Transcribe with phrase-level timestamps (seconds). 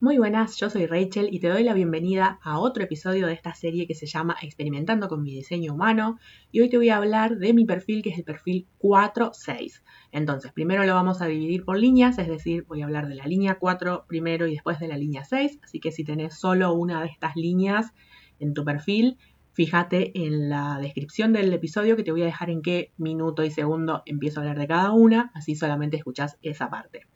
[0.00, 3.52] Muy buenas, yo soy Rachel y te doy la bienvenida a otro episodio de esta
[3.56, 6.20] serie que se llama Experimentando con mi diseño humano
[6.52, 9.82] y hoy te voy a hablar de mi perfil que es el perfil 4-6.
[10.12, 13.26] Entonces, primero lo vamos a dividir por líneas, es decir, voy a hablar de la
[13.26, 17.00] línea 4 primero y después de la línea 6, así que si tenés solo una
[17.02, 17.92] de estas líneas
[18.38, 19.18] en tu perfil,
[19.52, 23.50] fíjate en la descripción del episodio que te voy a dejar en qué minuto y
[23.50, 27.08] segundo empiezo a hablar de cada una, así solamente escuchás esa parte.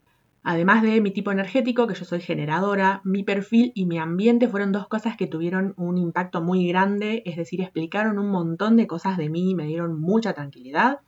[0.45, 4.73] Además de mi tipo energético, que yo soy generadora, mi perfil y mi ambiente fueron
[4.73, 9.15] dos cosas que tuvieron un impacto muy grande, es decir, explicaron un montón de cosas
[9.17, 10.99] de mí y me dieron mucha tranquilidad.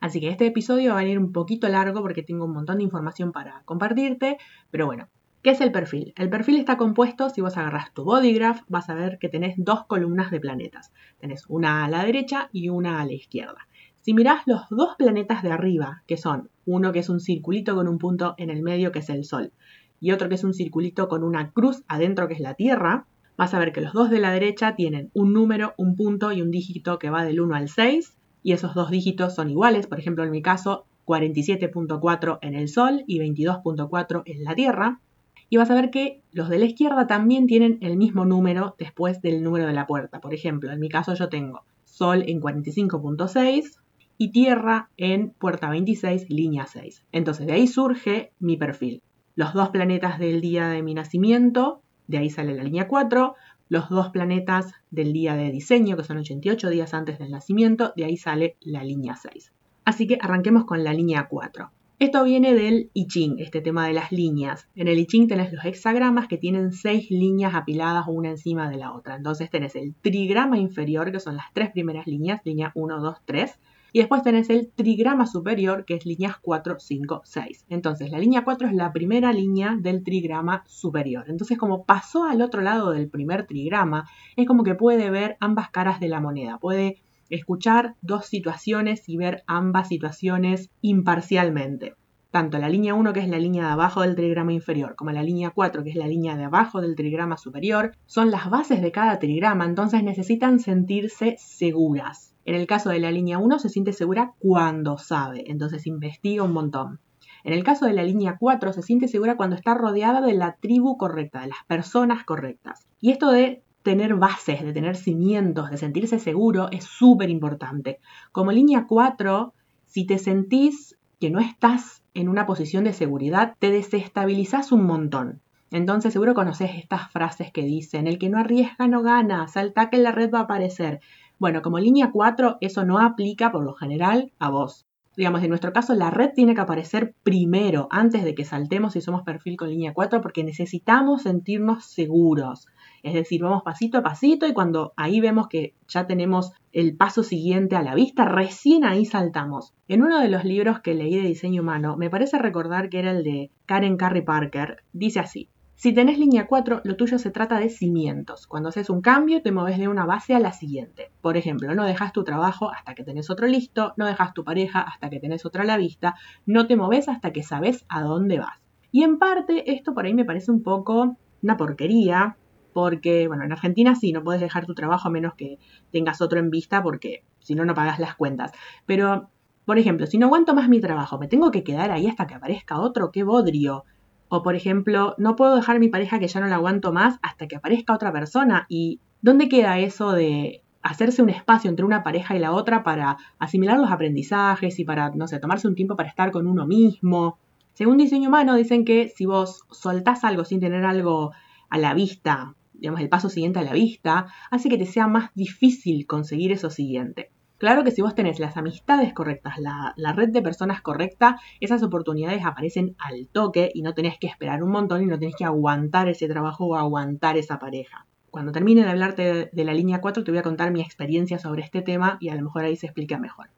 [0.00, 2.84] Así que este episodio va a ir un poquito largo porque tengo un montón de
[2.84, 4.38] información para compartirte,
[4.70, 5.08] pero bueno,
[5.42, 6.12] ¿qué es el perfil?
[6.16, 9.86] El perfil está compuesto, si vos agarras tu bodygraph, vas a ver que tenés dos
[9.86, 10.92] columnas de planetas.
[11.18, 13.66] Tenés una a la derecha y una a la izquierda.
[14.04, 17.88] Si mirás los dos planetas de arriba, que son uno que es un circulito con
[17.88, 19.50] un punto en el medio, que es el Sol,
[19.98, 23.06] y otro que es un circulito con una cruz adentro, que es la Tierra,
[23.38, 26.42] vas a ver que los dos de la derecha tienen un número, un punto y
[26.42, 29.98] un dígito que va del 1 al 6, y esos dos dígitos son iguales, por
[29.98, 35.00] ejemplo en mi caso 47.4 en el Sol y 22.4 en la Tierra.
[35.48, 39.22] Y vas a ver que los de la izquierda también tienen el mismo número después
[39.22, 40.20] del número de la puerta.
[40.20, 43.78] Por ejemplo, en mi caso yo tengo Sol en 45.6,
[44.18, 47.04] y Tierra en puerta 26, línea 6.
[47.12, 49.02] Entonces de ahí surge mi perfil.
[49.34, 53.34] Los dos planetas del día de mi nacimiento, de ahí sale la línea 4.
[53.68, 58.04] Los dos planetas del día de diseño, que son 88 días antes del nacimiento, de
[58.04, 59.52] ahí sale la línea 6.
[59.84, 61.70] Así que arranquemos con la línea 4.
[61.98, 64.68] Esto viene del I Ching, este tema de las líneas.
[64.74, 68.76] En el I Ching tenés los hexagramas que tienen seis líneas apiladas una encima de
[68.76, 69.16] la otra.
[69.16, 73.58] Entonces tenés el trigrama inferior, que son las tres primeras líneas, línea 1, 2, 3
[73.94, 77.66] y después tenés el trigrama superior, que es líneas 4, 5, 6.
[77.68, 81.26] Entonces, la línea 4 es la primera línea del trigrama superior.
[81.28, 85.70] Entonces, como pasó al otro lado del primer trigrama, es como que puede ver ambas
[85.70, 86.58] caras de la moneda.
[86.58, 91.94] Puede escuchar dos situaciones y ver ambas situaciones imparcialmente
[92.32, 95.22] tanto la línea 1, que es la línea de abajo del trigrama inferior, como la
[95.22, 98.90] línea 4, que es la línea de abajo del trigrama superior, son las bases de
[98.90, 102.33] cada trigrama, entonces necesitan sentirse seguras.
[102.44, 106.52] En el caso de la línea 1 se siente segura cuando sabe, entonces investiga un
[106.52, 107.00] montón.
[107.42, 110.56] En el caso de la línea 4 se siente segura cuando está rodeada de la
[110.56, 112.86] tribu correcta, de las personas correctas.
[113.00, 118.00] Y esto de tener bases, de tener cimientos, de sentirse seguro es súper importante.
[118.32, 119.52] Como línea 4,
[119.86, 125.42] si te sentís que no estás en una posición de seguridad, te desestabilizas un montón.
[125.70, 129.98] Entonces seguro conoces estas frases que dicen, el que no arriesga no gana, salta que
[129.98, 131.00] la red va a aparecer.
[131.38, 134.86] Bueno, como línea 4, eso no aplica por lo general a vos.
[135.16, 139.00] Digamos, en nuestro caso, la red tiene que aparecer primero, antes de que saltemos si
[139.00, 142.66] somos perfil con línea 4, porque necesitamos sentirnos seguros.
[143.04, 147.22] Es decir, vamos pasito a pasito y cuando ahí vemos que ya tenemos el paso
[147.22, 149.72] siguiente a la vista, recién ahí saltamos.
[149.86, 153.12] En uno de los libros que leí de diseño humano, me parece recordar que era
[153.12, 155.48] el de Karen Carrie Parker, dice así,
[155.84, 158.46] si tenés línea 4, lo tuyo se trata de cimientos.
[158.46, 161.12] Cuando haces un cambio, te moves de una base a la siguiente.
[161.20, 164.80] Por ejemplo, no dejas tu trabajo hasta que tenés otro listo, no dejas tu pareja
[164.80, 166.14] hasta que tenés otra a la vista,
[166.46, 168.62] no te moves hasta que sabes a dónde vas.
[168.92, 172.38] Y en parte, esto por ahí me parece un poco una porquería,
[172.72, 175.58] porque, bueno, en Argentina sí, no puedes dejar tu trabajo a menos que
[175.92, 178.52] tengas otro en vista, porque si no, no pagas las cuentas.
[178.86, 179.28] Pero,
[179.66, 182.36] por ejemplo, si no aguanto más mi trabajo, me tengo que quedar ahí hasta que
[182.36, 183.84] aparezca otro, qué bodrio.
[184.28, 187.18] O por ejemplo, no puedo dejar a mi pareja que ya no la aguanto más
[187.22, 188.66] hasta que aparezca otra persona.
[188.68, 193.16] ¿Y dónde queda eso de hacerse un espacio entre una pareja y la otra para
[193.38, 197.38] asimilar los aprendizajes y para, no sé, tomarse un tiempo para estar con uno mismo?
[197.74, 201.32] Según diseño humano, dicen que si vos soltás algo sin tener algo
[201.68, 205.30] a la vista, digamos, el paso siguiente a la vista, hace que te sea más
[205.34, 207.30] difícil conseguir eso siguiente.
[207.64, 212.44] Claro que si vos tenés las amistades correctas, la, red de personas correcta, esas oportunidades
[212.44, 216.10] aparecen al toque y no tenés que esperar un montón y no tenés que aguantar
[216.10, 218.04] ese trabajo o aguantar esa pareja.
[218.30, 221.62] Cuando termine de hablarte de, la línea 4 te voy a contar mi experiencia sobre
[221.62, 223.48] este tema y a lo mejor ahí se explica mejor.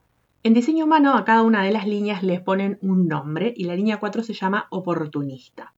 [0.44, 3.74] En diseño humano a cada una de las líneas les ponen un nombre y la
[3.74, 5.74] línea 4 se llama oportunista.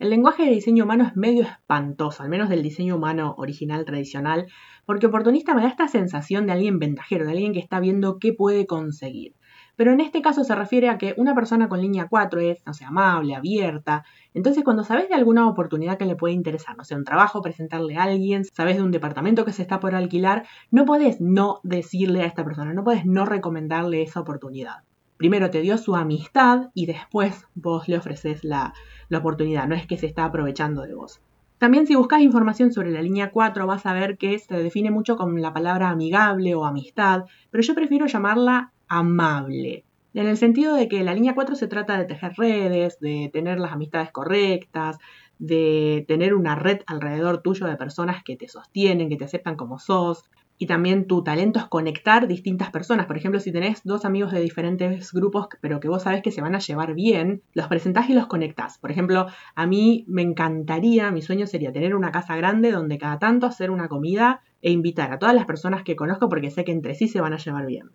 [0.00, 4.46] El lenguaje de diseño humano es medio espantoso, al menos del diseño humano original tradicional,
[4.88, 8.32] porque oportunista me da esta sensación de alguien ventajero, de alguien que está viendo qué
[8.32, 9.34] puede conseguir.
[9.76, 12.72] Pero en este caso se refiere a que una persona con línea 4 es, no
[12.72, 14.06] sé, amable, abierta.
[14.32, 17.98] Entonces, cuando sabes de alguna oportunidad que le puede interesar, no sé, un trabajo, presentarle
[17.98, 22.22] a alguien, sabes de un departamento que se está por alquilar, no puedes no decirle
[22.22, 24.84] a esta persona, no puedes no recomendarle esa oportunidad
[25.18, 28.72] primero te dio su amistad y después vos le ofreces la,
[29.12, 31.20] oportunidad, no es que se está aprovechando de vos.
[31.58, 35.16] También si buscas información sobre la línea 4 vas a ver que se define mucho
[35.16, 39.84] con la palabra amigable o amistad, pero yo prefiero llamarla amable.
[40.14, 43.58] En el sentido de que la línea 4 se trata de tejer redes, de tener
[43.58, 44.98] las amistades correctas,
[45.38, 49.78] de tener una red alrededor tuyo de personas que te sostienen, que te aceptan como
[49.78, 50.30] sos.
[50.58, 53.06] Y también tu talento es conectar distintas personas.
[53.06, 56.40] Por ejemplo, si tenés dos amigos de diferentes grupos, pero que vos sabés que se
[56.40, 58.78] van a llevar bien, los presentás y los conectás.
[58.78, 63.20] Por ejemplo, a mí me encantaría, mi sueño sería tener una casa grande donde cada
[63.20, 66.72] tanto hacer una comida e invitar a todas las personas que conozco porque sé que
[66.72, 67.90] entre sí se van a llevar bien.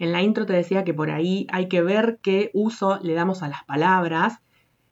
[0.00, 3.42] En la intro te decía que por ahí hay que ver qué uso le damos
[3.42, 4.40] a las palabras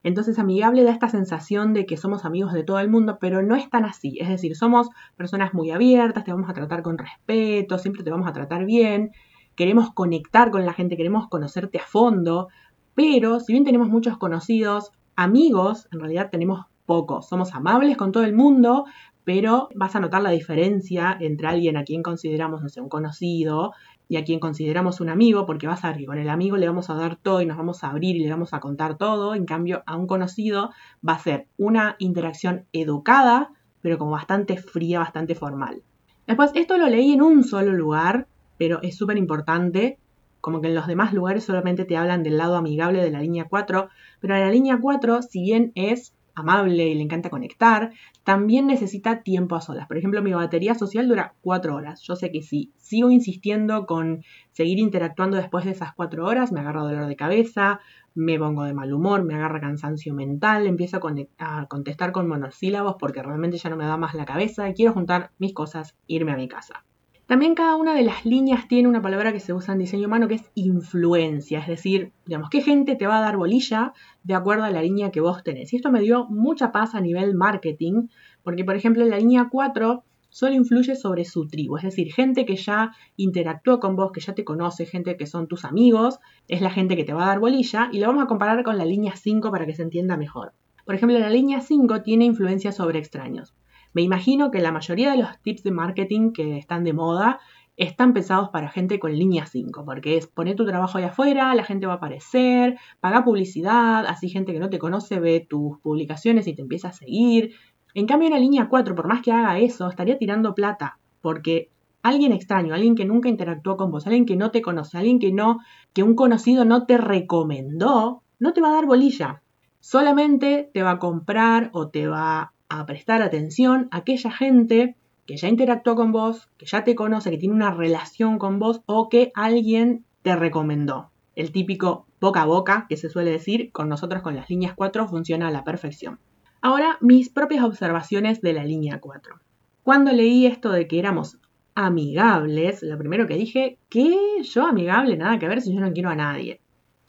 [0.07, 3.57] entonces amigable da esta sensación de que somos amigos de todo el mundo, pero no
[3.57, 4.17] es tan así.
[4.21, 8.29] Es decir, somos personas muy abiertas, te vamos a tratar con respeto, siempre te vamos
[8.29, 9.11] a tratar bien,
[9.57, 12.47] queremos conectar con la gente, queremos conocerte a fondo,
[12.95, 17.29] pero si bien tenemos muchos conocidos, amigos, en realidad tenemos pocos.
[17.29, 18.85] Somos amables con todo el mundo,
[19.27, 23.73] pero vas a notar la diferencia entre alguien a quien consideramos, no sé, un conocido
[24.09, 26.69] y a quien consideramos un amigo, porque vas a ver que con el amigo le
[26.69, 29.35] vamos a dar todo y nos vamos a abrir y le vamos a contar todo,
[29.35, 30.71] en cambio a un conocido
[31.07, 33.51] va a ser una interacción educada,
[33.83, 35.83] pero como bastante fría, bastante formal.
[36.29, 38.29] Después, esto lo leí en un solo lugar,
[38.59, 39.99] pero es súper importante,
[40.41, 43.47] como que en los demás lugares solamente te hablan del lado amigable de la línea
[43.51, 43.89] 4,
[44.21, 47.93] pero la línea 4, si bien es amable y le encanta conectar,
[48.23, 49.89] también necesita tiempo a solas.
[49.89, 52.03] Por ejemplo, mi batería social dura cuatro horas.
[52.03, 54.23] Yo sé que si sigo insistiendo con
[54.53, 57.81] seguir interactuando después de esas cuatro horas, me agarra dolor de cabeza,
[58.15, 62.97] me pongo de mal humor, me agarra cansancio mental, empiezo a, a contestar con monosílabos
[62.99, 66.37] porque realmente ya no me da más la cabeza quiero juntar mis cosas, irme a
[66.37, 66.85] mi casa.
[67.27, 70.29] También cada una de las líneas tiene una palabra que se usa en diseño humano
[70.29, 74.63] que es influencia, es decir, digamos, qué gente te va a dar bolilla de acuerdo
[74.63, 75.73] a la línea que vos tenés.
[75.73, 78.07] Y esto me dio mucha paz a nivel marketing,
[78.45, 82.55] porque por ejemplo la línea 4 solo influye sobre su tribu, es decir, gente que
[82.55, 86.71] ya interactuó con vos, que ya te conoce, gente que son tus amigos, es la
[86.71, 89.17] gente que te va a dar bolilla y lo vamos a comparar con la línea
[89.17, 90.53] 5 para que se entienda mejor.
[90.85, 93.57] Por ejemplo, la línea 5 tiene influencia sobre extraños.
[93.97, 97.41] Me imagino que la mayoría de los tips de marketing que están de moda
[97.79, 101.65] están pensados para gente con línea 5, porque es poner tu trabajo ahí afuera, la
[101.65, 106.47] gente va a aparecer, paga publicidad, así gente que no te conoce ve tus publicaciones
[106.47, 107.55] y te empieza a seguir.
[107.95, 111.71] En cambio, en la línea 4, por más que haga eso, estaría tirando plata, porque
[112.03, 115.33] alguien extraño, alguien que nunca interactuó con vos, alguien que no te conoce, alguien que
[115.33, 115.61] no,
[115.95, 119.43] que un conocido no te recomendó, no te va a dar bolilla.
[119.81, 124.97] Solamente te va a comprar o te va a prestar atención a aquella gente
[125.27, 128.81] que ya interactuó con vos, que ya te conoce, que tiene una relación con vos
[128.87, 131.11] o que alguien te recomendó.
[131.35, 135.09] El típico boca a boca que se suele decir con nosotros con las líneas 4
[135.09, 136.19] funciona a la perfección.
[136.63, 139.37] Ahora, mis propias observaciones de la línea 4.
[139.83, 141.39] Cuando leí esto de que éramos
[141.75, 146.09] amigables, lo primero que dije, que yo amigable, nada que ver si yo no quiero
[146.09, 146.61] a nadie.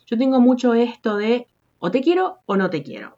[0.06, 1.48] Yo tengo mucho esto de
[1.80, 3.16] o te quiero o no te quiero.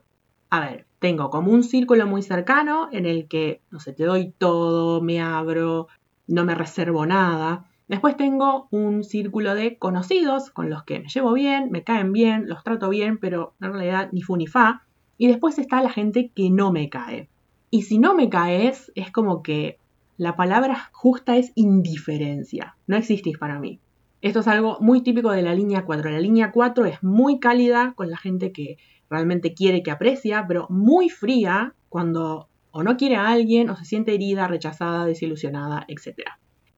[0.50, 4.34] A ver, tengo como un círculo muy cercano en el que, no sé, te doy
[4.38, 5.88] todo, me abro,
[6.28, 7.66] no me reservo nada.
[7.88, 12.48] Después tengo un círculo de conocidos con los que me llevo bien, me caen bien,
[12.48, 14.84] los trato bien, pero en realidad ni fu ni fa.
[15.18, 17.30] Y después está la gente que no me cae.
[17.72, 19.80] Y si no me caes, es como que
[20.18, 22.76] la palabra justa es indiferencia.
[22.88, 23.80] No existís para mí.
[24.22, 26.12] Esto es algo muy típico de la línea 4.
[26.12, 28.78] La línea 4 es muy cálida con la gente que
[29.10, 33.86] realmente quiere, que aprecia, pero muy fría cuando o no quiere a alguien o se
[33.86, 36.20] siente herida, rechazada, desilusionada, etc.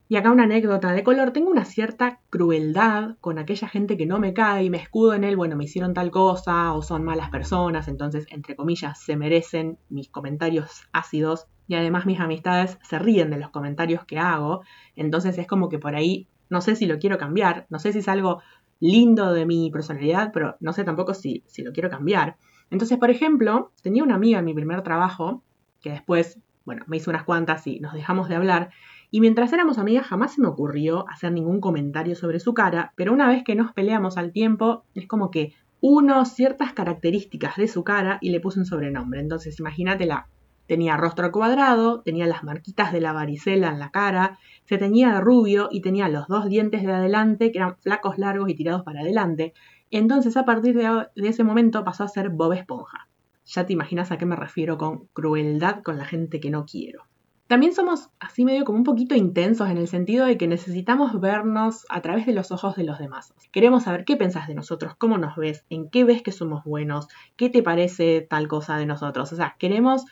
[0.07, 4.19] Y acá una anécdota de color, tengo una cierta crueldad con aquella gente que no
[4.19, 7.29] me cae y me escudo en él, bueno, me hicieron tal cosa o son malas
[7.29, 13.29] personas, entonces, entre comillas, se merecen mis comentarios ácidos y además mis amistades se ríen
[13.29, 14.63] de los comentarios que hago,
[14.97, 17.99] entonces es como que por ahí no sé si lo quiero cambiar, no sé si
[17.99, 18.41] es algo
[18.81, 22.35] lindo de mi personalidad, pero no sé tampoco si, si lo quiero cambiar.
[22.69, 25.43] Entonces, por ejemplo, tenía una amiga en mi primer trabajo,
[25.79, 28.71] que después, bueno, me hizo unas cuantas y nos dejamos de hablar,
[29.11, 33.13] y mientras éramos amigas jamás se me ocurrió hacer ningún comentario sobre su cara, pero
[33.13, 37.83] una vez que nos peleamos al tiempo, es como que uno ciertas características de su
[37.83, 39.19] cara y le puse un sobrenombre.
[39.19, 40.27] Entonces, imagínatela
[40.71, 44.39] Tenía rostro cuadrado, tenía las marquitas de la varicela en la cara,
[44.71, 48.49] se teñía de rubio y tenía los dos dientes de adelante que eran flacos, largos
[48.49, 49.53] y tirados para adelante.
[49.89, 53.09] Entonces a partir de, ese momento pasó a ser Bob Esponja.
[53.43, 57.03] Ya te imaginas a qué me refiero con crueldad con la gente que no quiero.
[57.47, 61.85] También somos así medio como un poquito intensos en el sentido de que necesitamos vernos
[61.89, 63.33] a través de los ojos de los demás.
[63.51, 67.09] Queremos saber qué pensás de nosotros, cómo nos ves, en qué ves que somos buenos,
[67.35, 69.33] qué te parece tal cosa de nosotros.
[69.33, 70.05] O sea, queremos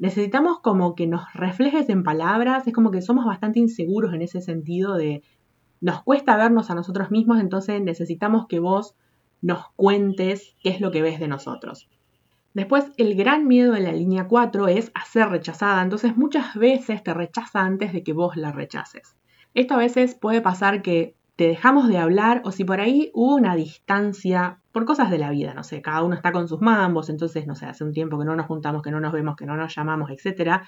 [0.00, 4.40] necesitamos como que nos reflejes en palabras, es como que somos bastante inseguros en ese
[4.40, 5.22] sentido de
[5.82, 8.96] nos cuesta vernos a nosotros mismos, entonces necesitamos que vos
[9.42, 11.88] nos cuentes qué es lo que ves de nosotros.
[12.54, 17.02] Después, el gran miedo de la línea 4 es a ser rechazada, entonces muchas veces
[17.02, 19.14] te rechaza antes de que vos la rechaces.
[19.52, 23.34] Esto a veces puede pasar que te dejamos de hablar o si por ahí hubo
[23.34, 27.08] una distancia por cosas de la vida, no sé, cada uno está con sus mambos,
[27.08, 29.46] entonces, no sé, hace un tiempo que no nos juntamos, que no nos vemos, que
[29.46, 30.60] no nos llamamos, etc.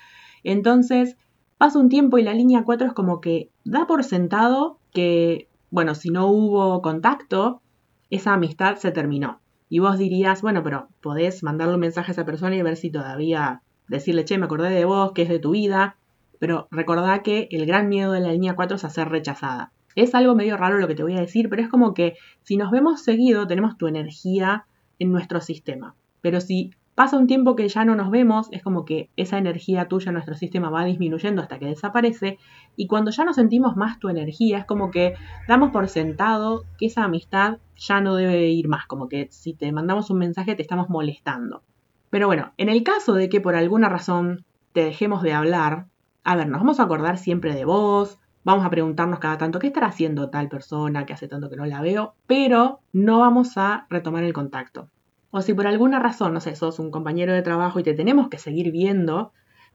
[0.45, 1.19] Entonces,
[1.59, 5.95] pasa un tiempo y la línea 4 es como que da por sentado que, bueno,
[5.95, 7.61] si no hubo contacto,
[8.09, 9.41] esa amistad se terminó.
[9.69, 12.89] Y vos dirías, bueno, pero podés mandarle un mensaje a esa persona y ver si
[12.91, 15.97] todavía decirle, che, me acordé de vos, que es de tu vida.
[16.39, 19.71] Pero recordá que el gran miedo de la línea 4 es hacer rechazada.
[19.95, 22.57] Es algo medio raro lo que te voy a decir, pero es como que si
[22.57, 24.67] nos vemos seguido tenemos tu energía
[24.99, 25.95] en nuestro sistema.
[26.21, 29.89] Pero si pasa un tiempo que ya no nos vemos, es como que esa energía
[29.89, 32.39] tuya en nuestro sistema va disminuyendo hasta que desaparece.
[32.77, 35.15] Y cuando ya no sentimos más tu energía, es como que
[35.49, 39.73] damos por sentado que esa amistad ya no debe ir más, como que si te
[39.73, 41.63] mandamos un mensaje te estamos molestando.
[42.11, 45.87] Pero bueno, en el caso de que por alguna razón te dejemos de hablar,
[46.25, 49.69] a ver, nos vamos a acordar siempre de vos, vamos a preguntarnos cada tanto qué
[49.69, 53.87] estará haciendo tal persona que hace tanto que no la veo, pero no vamos a
[53.91, 54.89] retomar el contacto.
[55.31, 58.29] O si por alguna razón, no sé, sos un compañero de trabajo y te tenemos
[58.29, 59.33] que seguir viendo,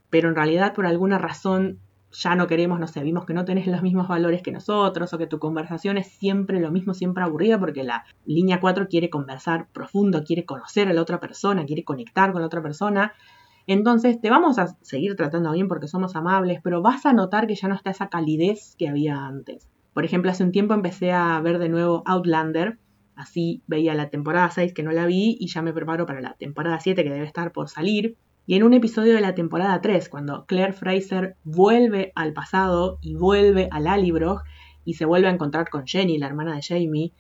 [0.10, 1.80] pero en realidad por alguna razón
[2.12, 5.18] ya no queremos, no sé, vimos que no tenés los mismos valores que nosotros o
[5.18, 9.68] que tu conversación es siempre lo mismo, siempre aburrida porque la línea 4 quiere conversar
[9.74, 13.14] profundo, quiere conocer a la otra persona, quiere conectar con la otra persona.
[13.68, 17.56] Entonces te vamos a seguir tratando bien porque somos amables, pero vas a notar que
[17.56, 19.70] ya no está esa calidez que había antes.
[19.94, 22.80] Por ejemplo, hace un tiempo empecé a ver de nuevo Outlander,
[23.16, 26.36] así veía la temporada 6 que no la vi y ya me preparo para la
[26.36, 28.16] temporada 7 que debe estar por salir.
[28.46, 33.16] Y en un episodio de la temporada 3, cuando Claire Fraser vuelve al pasado y
[33.16, 34.44] vuelve a Lallybroch
[34.86, 37.12] y se vuelve a encontrar con Jenny, la hermana de Jamie,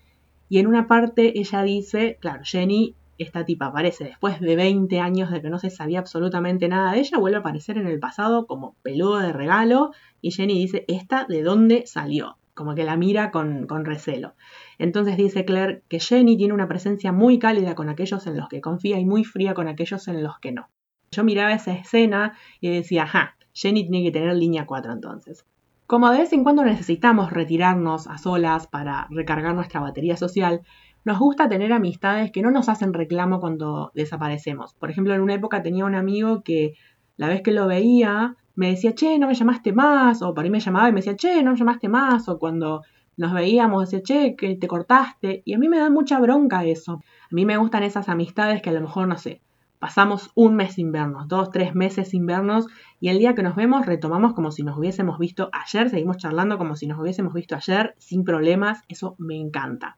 [0.47, 5.31] y en una parte ella dice, claro, Jenny, esta tipa aparece después de 20 años
[5.31, 8.45] de que no se sabía absolutamente nada de ella, vuelve a aparecer en el pasado
[8.47, 12.37] como peludo de regalo y Jenny dice, ¿esta de dónde salió?
[12.53, 14.33] Como que la mira con, con recelo.
[14.79, 18.61] Entonces dice Claire que Jenny tiene una presencia muy cálida con aquellos en los que
[18.61, 20.69] confía y muy fría con aquellos en los que no.
[21.11, 25.45] Yo miraba esa escena y decía, ajá, Jenny tiene que tener línea 4 entonces.
[25.87, 30.63] Como de vez en cuando necesitamos retirarnos a solas para recargar nuestra batería social,
[31.07, 34.73] nos gusta tener amistades que no nos hacen reclamo cuando desaparecemos.
[34.73, 36.73] Por ejemplo, en una época tenía un amigo que
[37.15, 40.49] la vez que lo veía me decía, che, no me llamaste más, o por ahí
[40.49, 42.81] me llamaba y me decía, che, no me llamaste más, o cuando
[43.15, 46.95] nos veíamos decía, che, que te cortaste, y a mí me da mucha bronca eso.
[46.95, 49.41] A mí me gustan esas amistades que a lo mejor, no sé,
[49.79, 52.67] pasamos un mes sin vernos, dos, tres meses sin vernos
[52.99, 56.57] y el día que nos vemos retomamos como si nos hubiésemos visto ayer, seguimos charlando
[56.57, 59.97] como si nos hubiésemos visto ayer sin problemas, eso me encanta.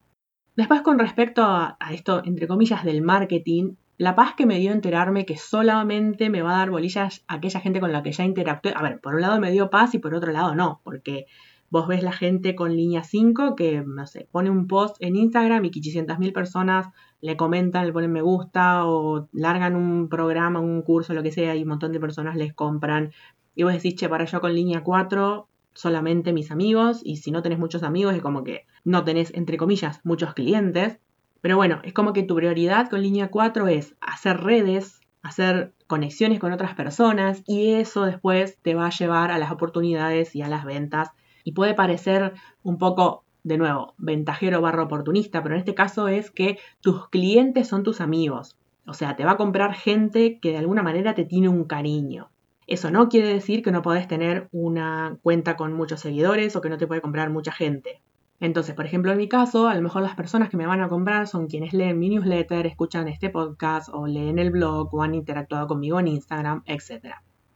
[0.60, 5.26] Después con respecto a, esto, entre comillas, del marketing, la paz que me dio enterarme
[5.26, 8.74] que solamente me va a dar bolillas a aquella gente con la que ya interactué,
[8.76, 11.28] a ver, por un lado me dio paz y por otro lado no, porque
[11.72, 15.64] Vos ves la gente con línea 5 que, no sé, pone un post en Instagram
[15.66, 16.88] y 500.000 personas
[17.22, 21.56] le comentan, le ponen me gusta o largan un programa, un curso, lo que sea,
[21.56, 23.12] y un montón de personas les compran.
[23.54, 25.49] Y vos decís, che, para yo con línea 4
[25.80, 29.56] solamente mis amigos y si no tenés muchos amigos es como que no tenés, entre
[29.56, 31.00] comillas, muchos clientes.
[31.40, 36.40] Pero bueno, es como que tu prioridad con línea 4 es hacer redes, hacer conexiones
[36.40, 40.50] con otras personas y eso después te va a llevar a las oportunidades y a
[40.50, 41.12] las ventas
[41.46, 46.30] y puede parecer un poco, de nuevo, ventajero barro oportunista, pero en este caso es
[46.30, 48.58] que tus clientes son tus amigos.
[48.86, 52.32] O sea, te va a comprar gente que de alguna manera te tiene un cariño.
[52.70, 56.70] Eso no quiere decir que no podés tener una cuenta con muchos seguidores o que
[56.70, 58.00] no te puede comprar mucha gente.
[58.40, 60.88] Entonces, por ejemplo, en mi caso, a lo mejor las personas que me van a
[60.88, 65.16] comprar son quienes leen mi newsletter, escuchan este podcast o leen el blog o han
[65.16, 67.16] interactuado conmigo en Instagram, etc.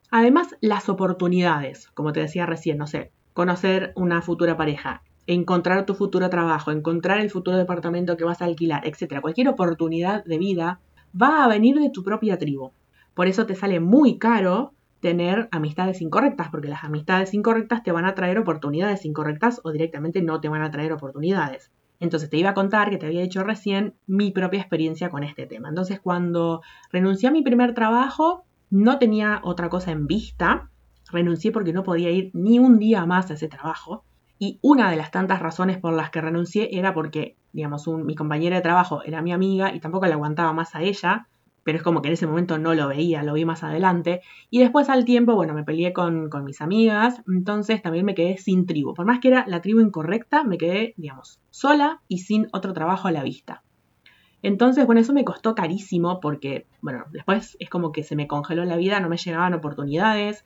[0.09, 5.93] Además, las oportunidades, como te decía recién, no sé, conocer una futura pareja, encontrar tu
[5.93, 9.21] futuro trabajo, encontrar el futuro departamento que vas a alquilar, etc.
[9.21, 10.79] Cualquier oportunidad de vida
[11.15, 12.71] va a venir de tu propia tribu.
[13.13, 14.73] Por eso te sale muy caro
[15.03, 20.23] tener amistades incorrectas, porque las amistades incorrectas te van a traer oportunidades incorrectas o directamente
[20.23, 21.71] no te van a traer oportunidades.
[21.99, 25.45] Entonces te iba a contar que te había dicho recién mi propia experiencia con este
[25.45, 25.69] tema.
[25.69, 30.71] Entonces cuando renuncié a mi primer trabajo, no tenía otra cosa en vista
[31.13, 34.03] renuncié porque no podía ir ni un día más a ese trabajo.
[34.39, 38.57] Y una de las tantas razones por las que renuncié era porque, digamos, mi compañera
[38.57, 41.27] de trabajo era mi amiga y tampoco la aguantaba más a ella.
[41.63, 44.21] Pero es como que en ese momento no lo veía, lo vi más adelante.
[44.49, 48.37] Y después al tiempo, bueno, me peleé con, con mis amigas, entonces también me quedé
[48.37, 48.93] sin tribu.
[48.93, 53.07] Por más que era la tribu incorrecta, me quedé, digamos, sola y sin otro trabajo
[53.07, 53.63] a la vista.
[54.41, 58.65] Entonces, bueno, eso me costó carísimo porque, bueno, después es como que se me congeló
[58.65, 60.43] la vida, no me llegaban oportunidades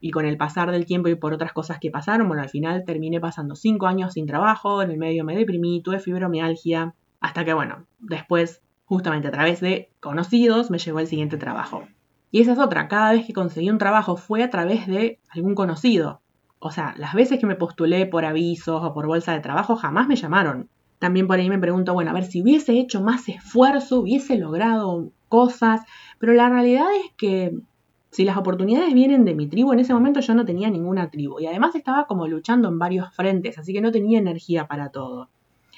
[0.00, 2.84] y con el pasar del tiempo y por otras cosas que pasaron, bueno, al final
[2.86, 7.52] terminé pasando cinco años sin trabajo, en el medio me deprimí, tuve fibromialgia, hasta que,
[7.52, 11.84] bueno, después justamente a través de conocidos me llegó el siguiente trabajo.
[12.32, 15.54] Y esa es otra, cada vez que conseguí un trabajo fue a través de algún
[15.54, 16.22] conocido.
[16.58, 20.08] O sea, las veces que me postulé por avisos o por bolsa de trabajo jamás
[20.08, 20.68] me llamaron.
[20.98, 25.12] También por ahí me pregunto, bueno, a ver, si hubiese hecho más esfuerzo, hubiese logrado
[25.28, 25.82] cosas,
[26.18, 27.56] pero la realidad es que
[28.10, 31.38] si las oportunidades vienen de mi tribu, en ese momento yo no tenía ninguna tribu
[31.38, 35.28] y además estaba como luchando en varios frentes, así que no tenía energía para todo.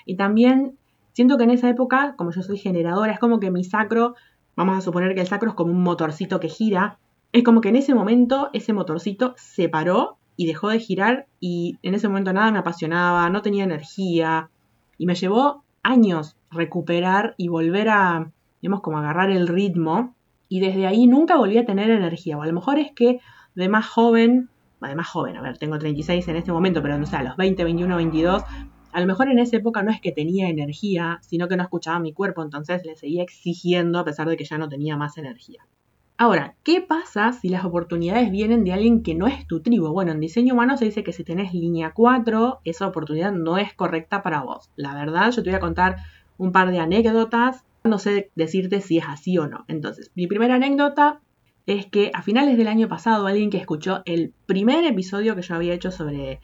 [0.07, 0.79] Y también
[1.13, 4.15] Siento que en esa época, como yo soy generadora, es como que mi sacro,
[4.57, 6.99] vamos a suponer que el sacro es como un motorcito que gira,
[7.33, 11.79] es como que en ese momento ese motorcito se paró y dejó de girar y
[11.83, 14.51] en ese momento nada me apasionaba, no tenía energía
[14.99, 20.15] y me llevó años recuperar y volver a, digamos, como agarrar el ritmo
[20.49, 22.37] y desde ahí nunca volví a tener energía.
[22.37, 23.21] O a lo mejor es que
[23.55, 24.51] de más joven,
[24.81, 27.37] de más joven, a ver, tengo 36 en este momento, pero no sé, a los
[27.37, 28.43] 20, 21, 22,
[28.93, 31.99] a lo mejor en esa época no es que tenía energía, sino que no escuchaba
[31.99, 35.67] mi cuerpo, entonces le seguía exigiendo a pesar de que ya no tenía más energía.
[36.19, 39.89] Ahora, ¿qué pasa si las oportunidades vienen de alguien que no es tu tribu?
[39.89, 43.75] Bueno, en diseño humano se dice que si tenés línea 4, esa oportunidad no es
[43.75, 44.71] correcta para vos.
[44.77, 45.97] La verdad, yo te voy a contar
[46.39, 49.65] un par de anécdotas, no sé decirte si es así o no.
[49.69, 51.21] Entonces, mi primera anécdota
[51.67, 55.55] es que a finales del año pasado alguien que escuchó el primer episodio que yo
[55.55, 56.41] había hecho sobre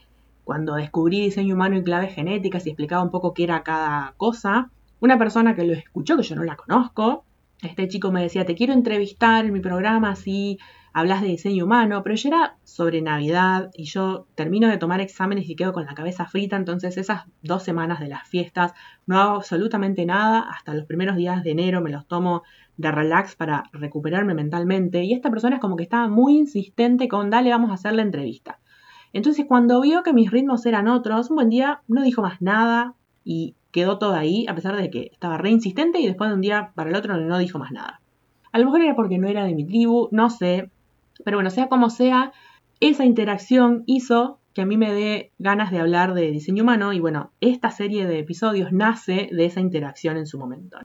[0.49, 4.71] cuando descubrí diseño humano y claves genéticas y explicaba un poco qué era cada cosa,
[4.99, 7.27] una persona que lo escuchó, que yo no la conozco,
[7.61, 10.59] este chico me decía, te quiero entrevistar en mi programa si
[10.95, 15.47] hablas de diseño humano, pero ya era sobre Navidad y yo termino de tomar exámenes
[15.51, 18.73] y quedo con la cabeza frita, entonces esas dos semanas de las fiestas
[19.05, 22.43] no hago absolutamente nada, hasta los primeros días de enero me los tomo
[22.79, 27.29] de relax para recuperarme mentalmente y esta persona es como que estaba muy insistente con,
[27.29, 28.61] dale, vamos a hacer la entrevista.
[29.13, 32.95] Entonces cuando vio que mis ritmos eran otros, un buen día no dijo más nada
[33.25, 36.41] y quedó todo ahí, a pesar de que estaba re insistente y después de un
[36.41, 38.01] día para el otro no dijo más nada.
[38.53, 40.71] A lo mejor era porque no era de mi tribu, no sé,
[41.25, 42.33] pero bueno, sea como sea,
[42.81, 47.01] esa interacción hizo que a mí me dé ganas de hablar de diseño humano y
[47.01, 50.79] bueno, esta serie de episodios nace de esa interacción en su momento.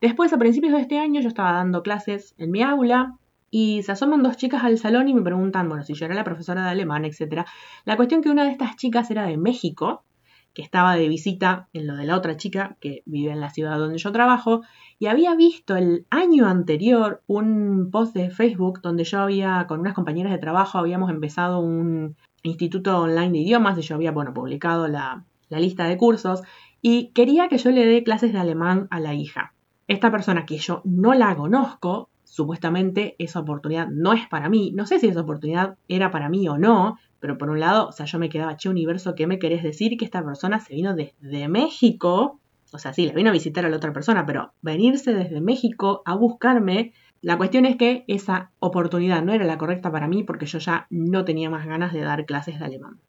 [0.00, 3.16] Después, a principios de este año, yo estaba dando clases en mi aula
[3.50, 6.24] y se asoman dos chicas al salón y me preguntan, bueno, si yo era la
[6.24, 7.44] profesora de alemán, etc.
[7.84, 10.04] La cuestión que una de estas chicas era de México,
[10.52, 13.78] que estaba de visita en lo de la otra chica que vive en la ciudad
[13.78, 14.62] donde yo trabajo,
[14.98, 19.94] y había visto el año anterior un post de Facebook donde yo había, con unas
[19.94, 24.88] compañeras de trabajo, habíamos empezado un instituto online de idiomas y yo había, bueno, publicado
[24.88, 26.42] la, la lista de cursos
[26.80, 29.54] y quería que yo le dé clases de alemán a la hija.
[29.88, 34.70] Esta persona que yo no la conozco supuestamente esa oportunidad no es para mí.
[34.74, 37.92] No sé si esa oportunidad era para mí o no, pero por un lado, o
[37.92, 39.96] sea, yo me quedaba, che, universo, ¿qué me querés decir?
[39.96, 42.38] Que esta persona se vino desde México,
[42.72, 46.02] o sea, sí, la vino a visitar a la otra persona, pero venirse desde México
[46.04, 50.44] a buscarme, la cuestión es que esa oportunidad no era la correcta para mí porque
[50.44, 53.00] yo ya no tenía más ganas de dar clases de alemán.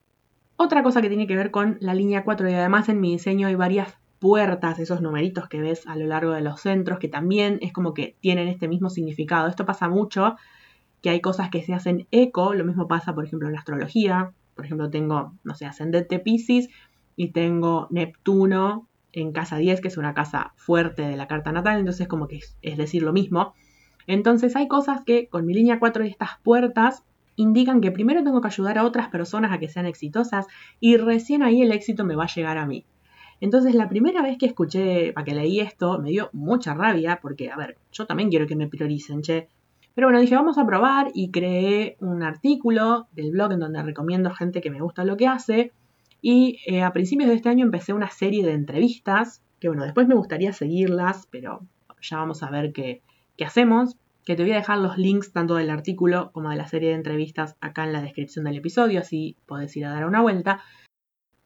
[0.56, 3.48] Otra cosa que tiene que ver con la línea 4 y además en mi diseño
[3.48, 7.60] hay varias puertas, esos numeritos que ves a lo largo de los centros, que también
[7.62, 9.48] es como que tienen este mismo significado.
[9.48, 10.36] Esto pasa mucho,
[11.02, 14.32] que hay cosas que se hacen eco, lo mismo pasa, por ejemplo, en la astrología.
[14.56, 16.70] Por ejemplo, tengo, no sé, ascendente Pisces
[17.16, 21.80] y tengo Neptuno en casa 10, que es una casa fuerte de la carta natal,
[21.80, 23.54] entonces como que es, decir lo mismo.
[24.06, 27.04] Entonces hay cosas que con mi línea 4 y estas puertas
[27.36, 30.48] indican que primero tengo que ayudar a otras personas a que sean exitosas
[30.80, 32.86] y recién ahí el éxito me va a llegar a mí.
[33.40, 37.52] Entonces la primera vez que escuché, para que leí esto, me dio mucha rabia porque,
[37.52, 39.48] a ver, yo también quiero que me prioricen, che.
[39.94, 44.32] Pero bueno, dije, vamos a probar y creé un artículo del blog en donde recomiendo
[44.32, 45.72] gente que me gusta lo que hace.
[46.22, 50.08] Y eh, a principios de este año empecé una serie de entrevistas, que bueno, después
[50.08, 51.62] me gustaría seguirlas, pero
[52.02, 53.02] ya vamos a ver qué,
[53.38, 53.96] qué hacemos.
[54.24, 56.96] Que te voy a dejar los links tanto del artículo como de la serie de
[56.96, 60.62] entrevistas acá en la descripción del episodio, así podés ir a dar una vuelta.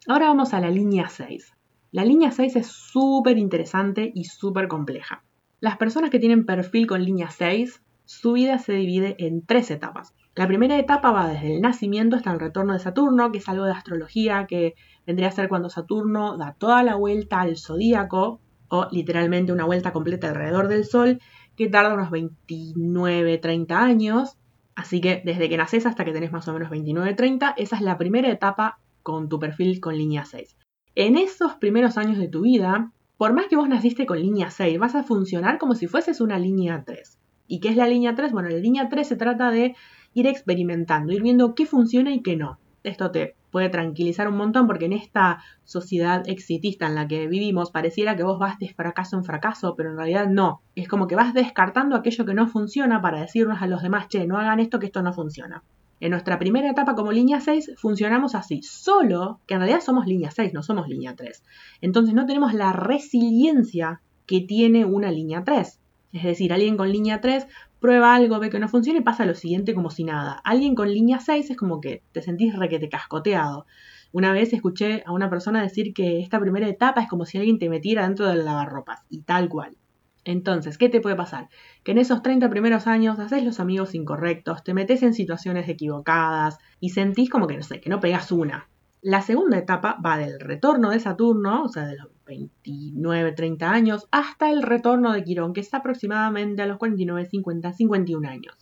[0.08, 1.54] Ahora vamos a la línea 6.
[1.94, 5.26] La línea 6 es súper interesante y súper compleja.
[5.60, 10.16] Las personas que tienen perfil con línea 6, su vida se divide en tres etapas.
[10.34, 13.66] La primera etapa va desde el nacimiento hasta el retorno de Saturno, que es algo
[13.66, 14.76] de astrología que
[15.06, 19.92] vendría a ser cuando Saturno da toda la vuelta al zodíaco, o literalmente una vuelta
[19.92, 21.20] completa alrededor del Sol,
[21.58, 24.38] que tarda unos 29, 30 años.
[24.76, 27.82] Así que desde que naces hasta que tenés más o menos 29, 30, esa es
[27.82, 30.56] la primera etapa con tu perfil con línea 6.
[30.96, 34.78] En esos primeros años de tu vida, por más que vos naciste con línea 6,
[34.78, 37.18] vas a funcionar como si fueses una línea 3.
[37.48, 38.34] ¿Y qué es la línea 3?
[38.34, 39.74] Bueno, la línea 3 se trata de
[40.14, 42.60] ir experimentando, ir viendo qué funciona y qué no.
[42.84, 47.72] Esto te puede tranquilizar un montón porque en esta sociedad exitista en la que vivimos
[47.72, 50.62] pareciera que vos vas de fracaso en fracaso, pero en realidad no.
[50.76, 54.28] Es como que vas descartando aquello que no funciona para decirnos a los demás, che,
[54.28, 55.64] no hagan esto que esto no funciona.
[56.02, 60.32] En nuestra primera etapa como línea 6 funcionamos así, solo que en realidad somos línea
[60.32, 61.44] 6, no somos línea 3.
[61.80, 65.80] Entonces no tenemos la resiliencia que tiene una línea 3.
[66.14, 67.46] Es decir, alguien con línea 3
[67.80, 70.42] prueba algo, ve que no funciona y pasa lo siguiente como si nada.
[70.44, 73.68] Alguien con línea 6 es como que te sentís requete cascoteado.
[74.12, 77.60] Una vez escuché a una persona decir que esta primera etapa es como si alguien
[77.60, 79.78] te metiera dentro del lavarropas, y tal cual.
[80.24, 81.50] Entonces, ¿qué te puede pasar?
[81.84, 86.60] Que en esos 30 primeros años haces los amigos incorrectos, te metes en situaciones equivocadas
[86.80, 88.68] y sentís como que no sé, que no pegas una.
[89.02, 94.08] La segunda etapa va del retorno de Saturno, o sea, de los 29, 30 años,
[94.12, 98.56] hasta el retorno de Quirón, que está aproximadamente a los 49, 50, 51 años.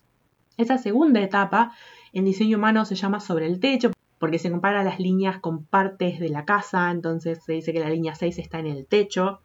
[0.56, 1.74] Esa segunda etapa
[2.14, 6.20] en diseño humano se llama sobre el techo, porque se compara las líneas con partes
[6.20, 9.42] de la casa, entonces se dice que la línea 6 está en el techo.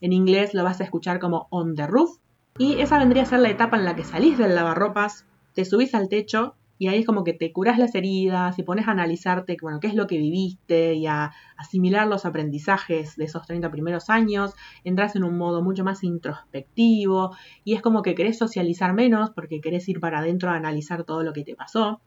[0.00, 2.18] En inglés lo vas a escuchar como on the roof.
[2.58, 5.94] Y esa vendría a ser la etapa en la que salís del lavarropas, te subís
[5.94, 9.56] al techo y ahí es como que te curas las heridas y pones a analizarte,
[9.60, 14.10] bueno, qué es lo que viviste y a asimilar los aprendizajes de esos 30 primeros
[14.10, 19.30] años, entras en un modo mucho más introspectivo y es como que querés socializar menos
[19.30, 22.00] porque querés ir para adentro a analizar todo lo que te pasó.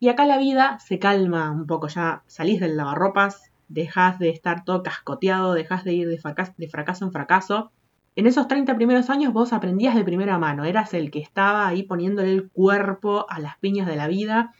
[0.00, 4.64] Y acá la vida se calma un poco, ya salís del lavarropas, dejas de estar
[4.64, 7.70] todo cascoteado, dejas de ir de fracaso, en fracaso.
[8.16, 11.84] En esos 30 primeros años vos aprendías de primera mano, eras el que estaba ahí
[11.84, 14.54] poniéndole el cuerpo a las piñas de la vida.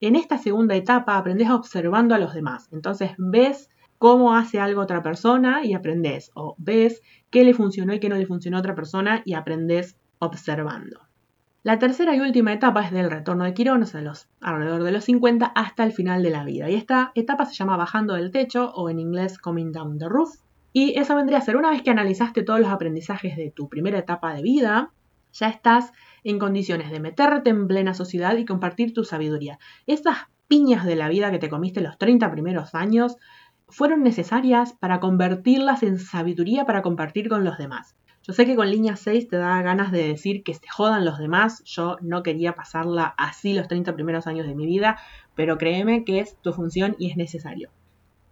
[0.00, 2.68] En esta segunda etapa aprendés observando a los demás.
[2.72, 3.68] Entonces ves
[3.98, 6.30] cómo hace algo otra persona y aprendes.
[6.34, 9.96] O ves qué le funcionó y qué no le funcionó a otra persona y aprendes
[10.18, 11.09] observando.
[11.62, 14.92] La tercera y última etapa es del retorno de Quirón, o sea, los, alrededor de
[14.92, 16.70] los 50 hasta el final de la vida.
[16.70, 20.36] Y esta etapa se llama bajando del techo o en inglés coming down the roof.
[20.72, 23.98] Y eso vendría a ser una vez que analizaste todos los aprendizajes de tu primera
[23.98, 24.92] etapa de vida,
[25.34, 25.92] ya estás
[26.24, 29.58] en condiciones de meterte en plena sociedad y compartir tu sabiduría.
[29.86, 30.16] Esas
[30.48, 33.18] piñas de la vida que te comiste los 30 primeros años
[33.68, 37.96] fueron necesarias para convertirlas en sabiduría para compartir con los demás.
[38.30, 41.18] Yo sé que con línea 6 te da ganas de decir que se jodan los
[41.18, 41.64] demás.
[41.64, 44.98] Yo no quería pasarla así los 30 primeros años de mi vida,
[45.34, 47.70] pero créeme que es tu función y es necesario.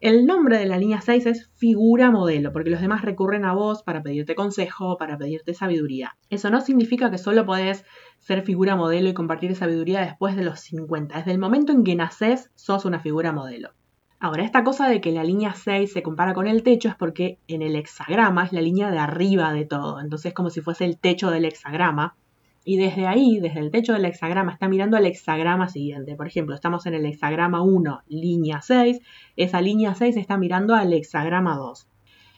[0.01, 3.83] El nombre de la línea 6 es figura modelo, porque los demás recurren a vos
[3.83, 6.17] para pedirte consejo, para pedirte sabiduría.
[6.31, 7.85] Eso no significa que solo podés
[8.21, 11.17] ser figura modelo y compartir sabiduría después de los 50.
[11.17, 13.71] Desde el momento en que naces, sos una figura modelo.
[14.21, 17.39] Ahora, esta cosa de que la línea 6 se compara con el techo es porque
[17.47, 20.85] en el hexagrama es la línea de arriba de todo, entonces es como si fuese
[20.87, 22.17] el techo del hexagrama.
[22.65, 26.17] Y desde ahí, desde el techo del hexagrama, está mirando al hexagrama siguiente.
[26.17, 29.01] Por ejemplo, estamos en el hexagrama 1, línea 6.
[29.37, 31.89] Esa línea 6 está mirando al hexagrama 2.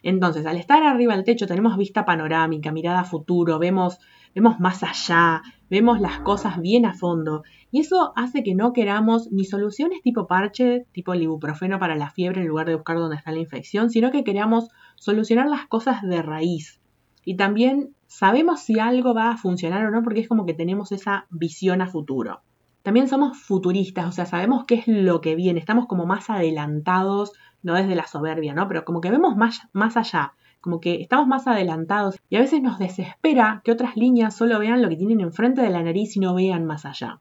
[0.02, 3.98] Entonces, al estar arriba del techo tenemos vista panorámica, mirada a futuro, vemos,
[4.34, 7.42] vemos más allá, vemos las cosas bien a fondo.
[7.70, 12.10] Y eso hace que no queramos ni soluciones tipo parche, tipo el ibuprofeno para la
[12.10, 16.02] fiebre en lugar de buscar dónde está la infección, sino que queramos solucionar las cosas
[16.02, 16.80] de raíz.
[17.24, 20.90] Y también sabemos si algo va a funcionar o no porque es como que tenemos
[20.92, 22.40] esa visión a futuro.
[22.82, 27.32] También somos futuristas, o sea, sabemos qué es lo que viene, estamos como más adelantados,
[27.62, 28.68] no desde la soberbia, ¿no?
[28.68, 32.62] Pero como que vemos más, más allá como que estamos más adelantados y a veces
[32.62, 36.20] nos desespera que otras líneas solo vean lo que tienen enfrente de la nariz y
[36.20, 37.20] no vean más allá.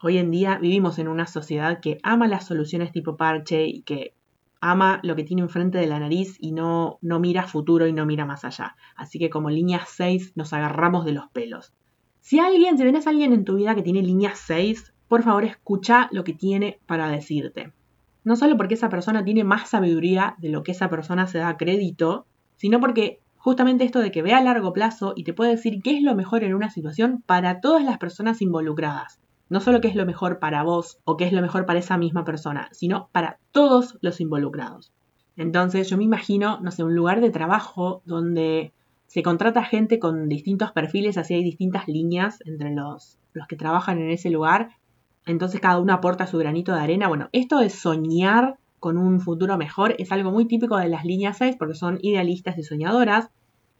[0.00, 4.14] Hoy en día vivimos en una sociedad que ama las soluciones tipo parche y que
[4.60, 8.06] ama lo que tiene enfrente de la nariz y no, no mira futuro y no
[8.06, 8.76] mira más allá.
[8.96, 11.74] Así que como línea 6 nos agarramos de los pelos.
[12.20, 15.44] Si alguien, si tenés a alguien en tu vida que tiene línea 6, por favor
[15.44, 17.72] escucha lo que tiene para decirte.
[18.28, 21.56] No solo porque esa persona tiene más sabiduría de lo que esa persona se da
[21.56, 25.80] crédito, sino porque justamente esto de que vea a largo plazo y te puede decir
[25.82, 29.18] qué es lo mejor en una situación para todas las personas involucradas.
[29.48, 31.96] No solo qué es lo mejor para vos o qué es lo mejor para esa
[31.96, 34.92] misma persona, sino para todos los involucrados.
[35.38, 38.74] Entonces yo me imagino, no sé, un lugar de trabajo donde
[39.06, 43.98] se contrata gente con distintos perfiles, así hay distintas líneas entre los, los que trabajan
[44.00, 44.72] en ese lugar.
[45.28, 47.06] Entonces cada uno aporta su granito de arena.
[47.06, 51.36] Bueno, esto de soñar con un futuro mejor es algo muy típico de las líneas
[51.36, 53.28] 6 porque son idealistas y soñadoras.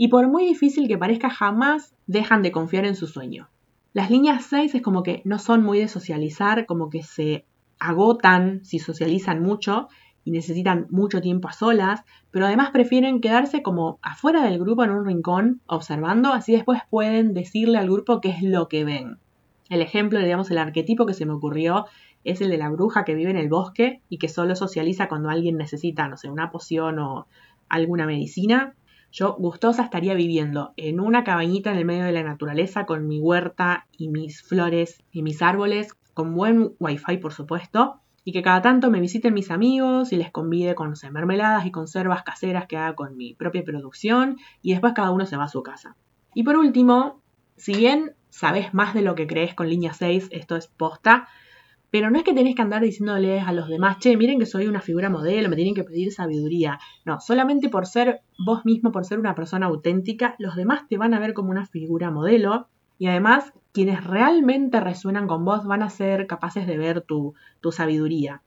[0.01, 3.49] y por muy difícil que parezca jamás dejan de confiar en su sueño.
[3.93, 7.47] Las líneas 6 es como que no son muy de socializar, como que se
[7.81, 9.89] agotan si socializan mucho
[10.23, 14.91] y necesitan mucho tiempo a solas, pero además prefieren quedarse como afuera del grupo en
[14.91, 19.19] un rincón observando, así después pueden decirle al grupo qué es lo que ven.
[19.69, 21.87] El ejemplo, digamos, el arquetipo que se me ocurrió
[22.25, 25.31] es el de la bruja que vive en el bosque y que solo socializa cuando
[25.31, 27.27] alguien necesita, no sé, una poción o
[27.69, 28.75] alguna medicina.
[29.11, 33.21] Yo gustosa estaría viviendo en una cabañita en el medio de la naturaleza con mi
[33.21, 38.61] huerta y mis flores y mis árboles, con buen wifi por supuesto, y que cada
[38.61, 42.95] tanto me visiten mis amigos y les convide con mermeladas y conservas caseras que haga
[42.95, 45.97] con mi propia producción y después cada uno se va a su casa.
[46.35, 47.23] Y por último,
[47.57, 51.29] si bien sabes más de lo que crees con línea 6, esto es posta,
[51.91, 54.67] pero no es que tenés que andar diciéndoles a los demás, che, miren que soy
[54.67, 56.79] una figura modelo, me tienen que pedir sabiduría.
[57.05, 61.15] No, solamente por ser vos mismo, por ser una persona auténtica, los demás te van
[61.15, 62.69] a ver como una figura modelo.
[62.99, 67.73] Y además, quienes realmente resuenan con vos van a ser capaces de ver tu, tu
[67.73, 68.43] sabiduría.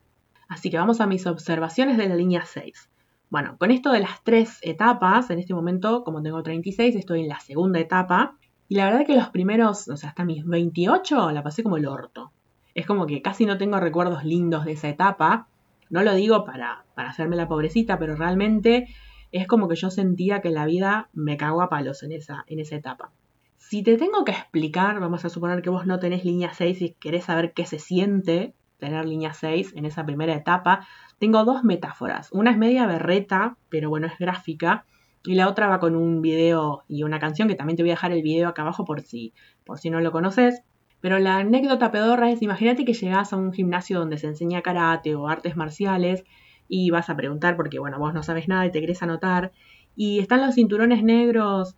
[0.48, 2.90] Así que vamos a mis observaciones de la línea 6.
[3.30, 7.30] Bueno, con esto de las tres etapas, en este momento, como tengo 36, estoy en
[7.30, 8.38] la segunda etapa.
[8.72, 11.86] Y la verdad que los primeros, o sea, hasta mis 28, la pasé como el
[11.86, 12.32] orto.
[12.74, 15.50] Es como que casi no tengo recuerdos lindos de esa etapa.
[15.90, 18.88] No lo digo para, para hacerme la pobrecita, pero realmente
[19.34, 22.62] es como que yo sentía que la vida me cagó a palos en esa, en
[22.62, 23.12] esa etapa.
[23.58, 26.92] Si te tengo que explicar, vamos a suponer que vos no tenés línea 6 y
[26.94, 30.88] querés saber qué se siente tener línea 6 en esa primera etapa,
[31.20, 32.30] tengo dos metáforas.
[32.32, 34.86] Una es media berreta, pero bueno, es gráfica.
[35.24, 37.94] Y la otra va con un video y una canción que también te voy a
[37.94, 39.34] dejar el video acá abajo por si,
[39.66, 40.64] por si no lo conoces.
[41.00, 45.16] Pero la anécdota pedorra es, imagínate que llegas a un gimnasio donde se enseña karate
[45.16, 46.24] o artes marciales
[46.68, 49.52] y vas a preguntar porque, bueno, vos no sabes nada y te querés anotar.
[49.96, 51.76] Y están los cinturones negros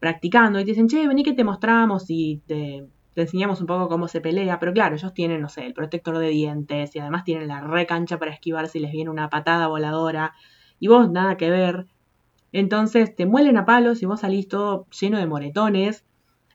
[0.00, 4.08] practicando y te dicen, che, vení que te mostramos y te, enseñamos un poco cómo
[4.08, 7.48] se pelea, pero claro, ellos tienen, no sé, el protector de dientes y además tienen
[7.48, 10.32] la recancha para esquivar si les viene una patada voladora
[10.80, 11.86] y vos nada que ver.
[12.52, 16.04] Entonces te muelen a palos y vos salís todo lleno de moretones.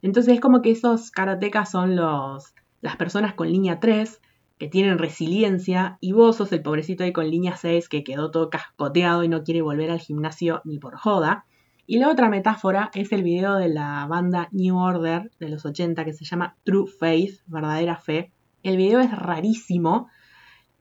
[0.02, 4.22] Entonces es como que esos karatecas son los, las personas con línea 3
[4.58, 8.50] que tienen resiliencia y vos sos el pobrecito ahí con línea 6 que quedó todo
[8.50, 11.46] cascoteado y no quiere volver al gimnasio ni por joda.
[11.86, 16.04] Y la otra metáfora es el video de la banda New Order de los 80
[16.04, 18.34] que se llama True Faith, verdadera fe.
[18.62, 20.10] El video es rarísimo.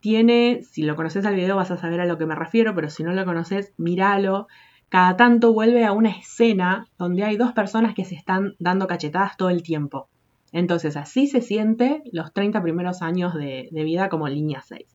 [0.01, 2.91] Tiene, si lo conoces al video vas a saber a lo que me refiero, pero
[2.91, 4.49] si no lo conoces, míralo.
[4.97, 9.37] Cada tanto vuelve a una escena donde hay dos personas que se están dando cachetadas
[9.37, 10.09] todo el tiempo.
[10.53, 14.87] Entonces así se siente los 30 primeros años de, vida como línea 6.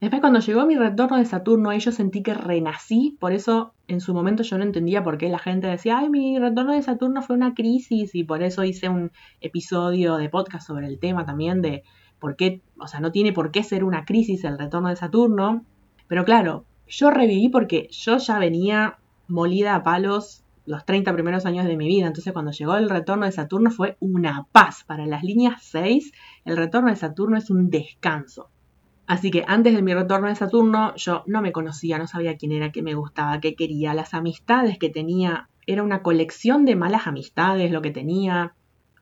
[0.00, 4.00] Después cuando llegó mi retorno de Saturno, ahí yo sentí que renací, por eso en
[4.00, 7.22] su momento yo no entendía por qué la gente decía, ay, mi retorno de Saturno
[7.22, 11.62] fue una crisis y por eso hice un episodio de podcast sobre el tema también
[11.62, 11.84] de
[12.18, 15.64] por qué, o sea, no tiene por qué ser una crisis el retorno de Saturno.
[16.08, 21.66] Pero claro, yo reviví porque yo ya venía molida a palos los 30 primeros años
[21.66, 22.06] de mi vida.
[22.06, 24.84] Entonces cuando llegó el retorno de Saturno fue una paz.
[24.84, 26.12] Para las líneas 6,
[26.44, 28.50] el retorno de Saturno es un descanso.
[29.06, 32.52] Así que antes de mi retorno de Saturno yo no me conocía, no sabía quién
[32.52, 35.48] era, qué me gustaba, qué quería, las amistades que tenía.
[35.66, 38.54] Era una colección de malas amistades lo que tenía.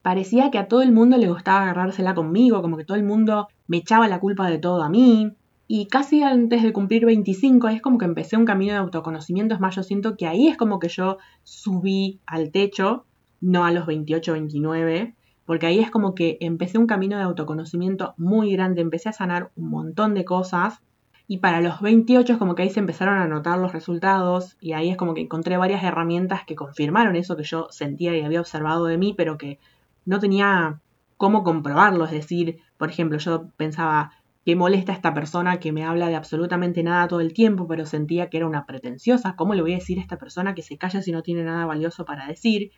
[0.03, 3.49] Parecía que a todo el mundo le gustaba agarrársela conmigo, como que todo el mundo
[3.67, 5.33] me echaba la culpa de todo a mí.
[5.67, 9.55] Y casi antes de cumplir 25 es como que empecé un camino de autoconocimiento.
[9.55, 13.07] Es más, yo siento que ahí es como que yo subí al techo,
[13.41, 18.15] no a los 28, 29 porque ahí es como que empecé un camino de autoconocimiento
[18.17, 20.81] muy grande, empecé a sanar un montón de cosas
[21.27, 24.73] y para los 28 es como que ahí se empezaron a notar los resultados y
[24.73, 28.41] ahí es como que encontré varias herramientas que confirmaron eso que yo sentía y había
[28.41, 29.59] observado de mí, pero que
[30.05, 30.81] no tenía
[31.17, 32.05] cómo comprobarlo.
[32.05, 34.13] Es decir, por ejemplo, yo pensaba,
[34.45, 37.87] que molesta a esta persona que me habla de absolutamente nada todo el tiempo, pero
[37.87, 39.37] sentía que era una pretenciosa.
[39.37, 41.65] ¿Cómo le voy a decir a esta persona que se calla si no tiene nada
[41.65, 42.71] valioso para decir?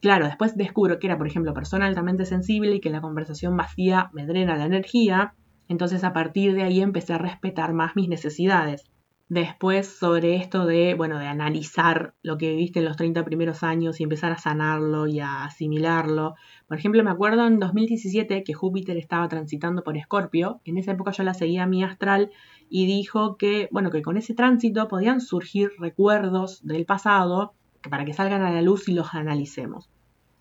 [0.00, 4.10] Claro, después descubro que era, por ejemplo, persona altamente sensible y que la conversación vacía
[4.12, 5.34] me drena la energía.
[5.68, 8.84] Entonces a partir de ahí empecé a respetar más mis necesidades.
[9.32, 13.98] Después sobre esto de, bueno, de analizar lo que viviste en los 30 primeros años
[13.98, 16.34] y empezar a sanarlo y a asimilarlo.
[16.68, 20.60] Por ejemplo, me acuerdo en 2017 que Júpiter estaba transitando por Escorpio.
[20.66, 22.30] En esa época yo la seguía a mi astral
[22.68, 27.54] y dijo que, bueno, que con ese tránsito podían surgir recuerdos del pasado
[27.88, 29.88] para que salgan a la luz y los analicemos.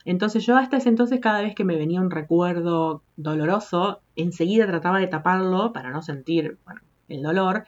[0.03, 4.99] Entonces yo hasta ese entonces cada vez que me venía un recuerdo doloroso, enseguida trataba
[4.99, 6.57] de taparlo para no sentir
[7.07, 7.63] el dolor.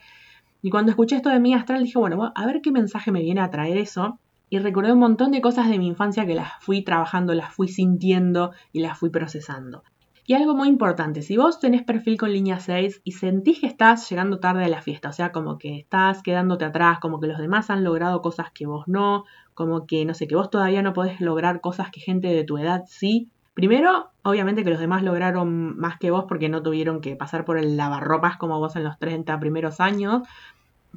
[0.64, 3.42] Y cuando escuché esto de mi astral dije, bueno, a ver qué mensaje me viene
[3.42, 4.18] a traer eso.
[4.48, 7.68] y recordé un montón de cosas de mi infancia que las fui trabajando, las fui
[7.68, 9.82] sintiendo y las fui procesando.
[10.26, 14.08] Y algo muy importante, si vos tenés perfil con línea 6 y sentís que estás
[14.08, 17.36] llegando tarde a la fiesta, o sea, como que estás quedándote atrás, como que los
[17.36, 20.94] demás han logrado cosas que vos no, como que, no sé, que vos todavía no
[20.94, 23.28] podés lograr cosas que gente de tu edad sí.
[23.54, 27.56] Primero, obviamente que los demás lograron más que vos porque no tuvieron que pasar por
[27.56, 30.22] el lavarropas como vos en los 30 primeros años.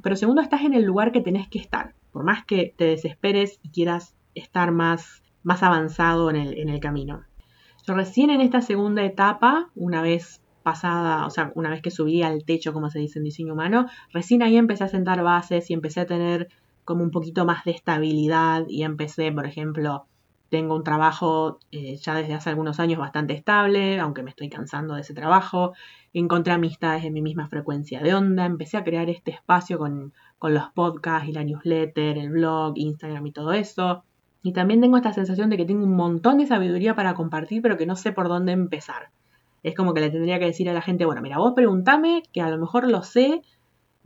[0.02, 1.94] Pero segundo, estás en el lugar que tenés que estar.
[2.12, 6.80] Por más que te desesperes y quieras estar más, más avanzado en el, en el
[6.80, 7.24] camino.
[7.86, 12.22] Yo recién en esta segunda etapa, una vez pasada, o sea, una vez que subí
[12.22, 15.74] al techo, como se dice en diseño humano, recién ahí empecé a sentar bases y
[15.74, 16.48] empecé a tener
[16.84, 20.06] como un poquito más de estabilidad y empecé, por ejemplo,
[20.48, 24.94] tengo un trabajo eh, ya desde hace algunos años bastante estable, aunque me estoy cansando
[24.94, 25.74] de ese trabajo.
[26.14, 28.46] Encontré amistades en mi misma frecuencia de onda.
[28.46, 33.26] Empecé a crear este espacio con, con los podcasts y la newsletter, el blog, Instagram
[33.26, 34.04] y todo eso.
[34.42, 37.76] Y también tengo esta sensación de que tengo un montón de sabiduría para compartir, pero
[37.76, 39.10] que no sé por dónde empezar.
[39.62, 42.40] Es como que le tendría que decir a la gente, bueno, mira, vos preguntame, que
[42.40, 43.42] a lo mejor lo sé,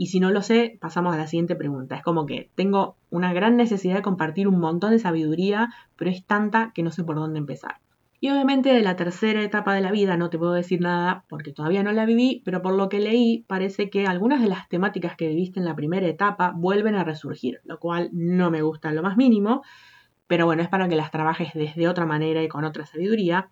[0.02, 1.94] y si no lo sé, pasamos a la siguiente pregunta.
[1.94, 6.24] Es como que tengo una gran necesidad de compartir un montón de sabiduría, pero es
[6.24, 7.76] tanta que no sé por dónde empezar.
[8.18, 11.52] Y obviamente de la tercera etapa de la vida no te puedo decir nada porque
[11.52, 15.14] todavía no la viví, pero por lo que leí parece que algunas de las temáticas
[15.14, 18.96] que viviste en la primera etapa vuelven a resurgir, lo cual no me gusta en
[18.96, 19.62] lo más mínimo,
[20.26, 23.50] pero bueno, es para que las trabajes desde otra manera y con otra sabiduría.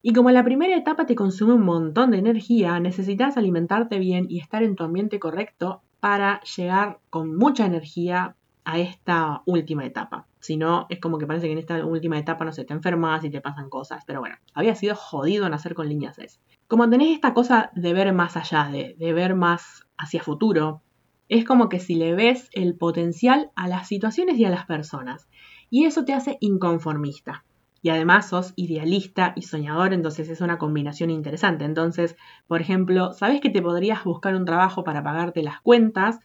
[0.00, 4.38] Y como la primera etapa te consume un montón de energía, necesitas alimentarte bien y
[4.38, 10.26] estar en tu ambiente correcto para llegar con mucha energía a esta última etapa.
[10.40, 13.24] Si no, es como que parece que en esta última etapa no se te enfermas
[13.24, 14.04] y te pasan cosas.
[14.06, 16.38] Pero bueno, había sido jodido nacer con líneas S.
[16.66, 20.82] Como tenés esta cosa de ver más allá, de, de ver más hacia futuro,
[21.28, 25.28] es como que si le ves el potencial a las situaciones y a las personas
[25.70, 27.44] y eso te hace inconformista.
[27.82, 31.64] Y además sos idealista y soñador, entonces es una combinación interesante.
[31.64, 32.16] Entonces,
[32.46, 36.20] por ejemplo, sabes que te podrías buscar un trabajo para pagarte las cuentas,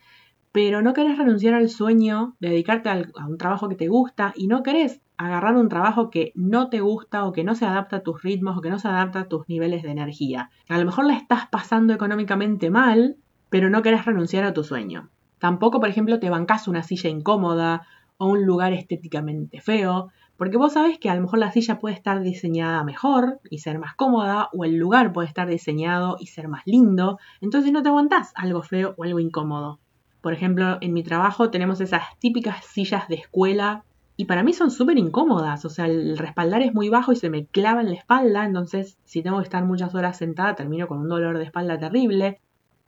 [0.51, 4.47] pero no querés renunciar al sueño de dedicarte a un trabajo que te gusta y
[4.47, 8.03] no querés agarrar un trabajo que no te gusta o que no se adapta a
[8.03, 10.49] tus ritmos o que no se adapta a tus niveles de energía.
[10.69, 13.17] A lo mejor la estás pasando económicamente mal,
[13.49, 15.09] pero no querés renunciar a tu sueño.
[15.39, 17.85] Tampoco, por ejemplo, te bancas una silla incómoda
[18.17, 21.95] o un lugar estéticamente feo, porque vos sabés que a lo mejor la silla puede
[21.95, 26.47] estar diseñada mejor y ser más cómoda, o el lugar puede estar diseñado y ser
[26.47, 29.79] más lindo, entonces no te aguantás algo feo o algo incómodo.
[30.21, 33.83] Por ejemplo, en mi trabajo tenemos esas típicas sillas de escuela
[34.17, 37.29] y para mí son súper incómodas, o sea, el respaldar es muy bajo y se
[37.29, 40.99] me clava en la espalda, entonces si tengo que estar muchas horas sentada termino con
[40.99, 42.39] un dolor de espalda terrible.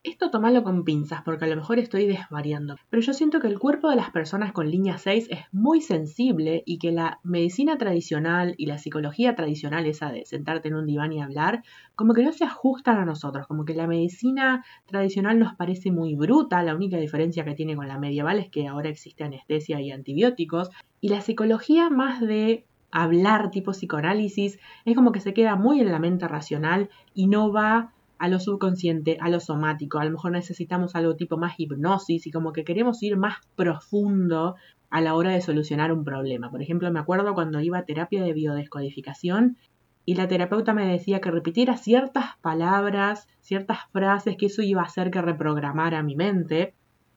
[0.07, 3.59] Esto tomalo con pinzas porque a lo mejor estoy desvariando, pero yo siento que el
[3.59, 8.55] cuerpo de las personas con línea 6 es muy sensible y que la medicina tradicional
[8.57, 11.61] y la psicología tradicional, esa de sentarte en un diván y hablar,
[11.95, 16.15] como que no se ajustan a nosotros, como que la medicina tradicional nos parece muy
[16.15, 19.91] bruta, la única diferencia que tiene con la medieval es que ahora existe anestesia y
[19.91, 20.69] antibióticos,
[21.01, 25.91] y la psicología más de hablar tipo psicoanálisis es como que se queda muy en
[25.91, 29.99] la mente racional y no va a lo subconsciente, a lo somático.
[29.99, 34.55] A lo mejor necesitamos algo tipo más hipnosis y como que queremos ir más profundo
[34.89, 36.49] a la hora de solucionar un problema.
[36.49, 39.57] Por ejemplo, me acuerdo cuando iba a terapia de biodescodificación
[40.05, 44.85] y la terapeuta me decía que repitiera ciertas palabras, ciertas frases, que eso iba a
[44.85, 46.73] hacer que reprogramara mi mente.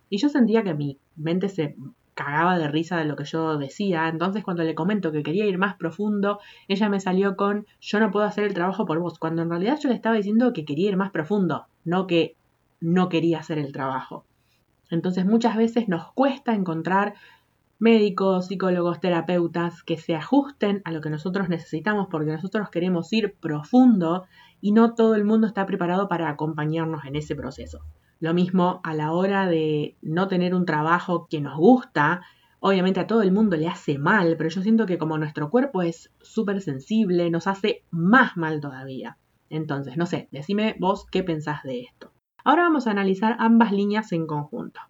[0.09, 1.77] Y yo sentía que mi mente se
[2.25, 4.09] cagaba de risa de lo que yo decía.
[4.09, 8.11] Entonces cuando le comento que quería ir más profundo, ella me salió con yo no
[8.11, 10.91] puedo hacer el trabajo por vos, cuando en realidad yo le estaba diciendo que quería
[10.91, 12.37] ir más profundo, no que
[12.81, 14.27] no quería hacer el trabajo.
[14.91, 17.15] Entonces muchas veces nos cuesta encontrar
[17.79, 23.35] médicos, psicólogos, terapeutas que se ajusten a lo que nosotros necesitamos porque nosotros queremos ir
[23.41, 24.27] profundo
[24.61, 27.81] y no todo el mundo está preparado para acompañarnos en ese proceso.
[28.21, 32.21] Lo mismo a la hora de no tener un trabajo que nos gusta,
[32.61, 35.81] obviamente a todo el mundo le hace mal, pero yo siento que como nuestro cuerpo
[35.81, 39.17] es súper sensible, nos hace más mal todavía.
[39.49, 42.13] Entonces, no sé, decime vos qué pensás de esto.
[42.45, 44.81] Ahora vamos a analizar ambas líneas en conjunto.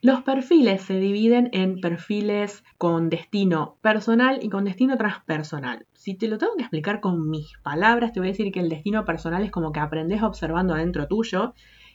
[0.00, 5.86] Los perfiles se dividen en perfiles con destino personal y con destino transpersonal.
[5.92, 8.68] Si te lo tengo que explicar con mis palabras, te voy a decir que el
[8.68, 11.52] destino personal es como que aprendes observando adentro tuyo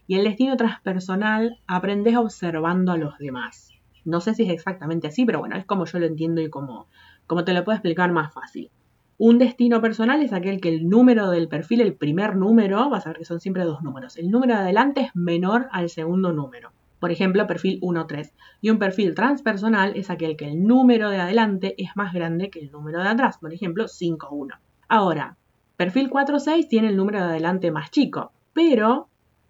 [0.07, 3.71] y el destino transpersonal aprendes observando a los demás.
[4.05, 6.87] No sé si es exactamente así, pero bueno, es como yo lo entiendo y como,
[7.25, 8.69] como te lo puedo explicar más fácil.
[9.17, 13.11] Un destino personal es aquel que el número del perfil, el primer número, vas a
[13.11, 14.17] ver que son siempre dos números.
[14.17, 16.71] El número de adelante es menor al segundo número.
[16.99, 18.31] Por ejemplo, perfil 1-3.
[18.61, 22.59] Y un perfil transpersonal es aquel que el número de adelante es más grande que
[22.59, 23.37] el número de atrás.
[23.37, 24.57] Por ejemplo, 5-1.
[24.87, 25.37] Ahora,
[25.77, 29.09] perfil 4-6 tiene el número de adelante más chico, pero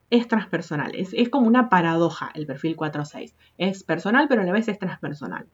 [0.10, 0.96] es transpersonal.
[0.96, 3.34] Es, es como una paradoja el perfil 4-6.
[3.58, 5.48] Es personal, pero a la vez es transpersonal.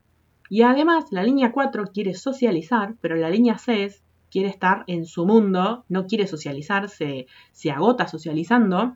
[0.49, 5.25] Y además, la línea 4 quiere socializar, pero la línea 6 quiere estar en su
[5.25, 8.95] mundo, no quiere socializar, se, se agota socializando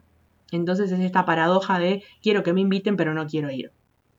[0.52, 3.72] entonces es esta paradoja de quiero que me inviten pero no quiero ir.